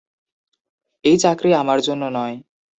[1.05, 2.35] এই চাকরি আমার জন্য নয়।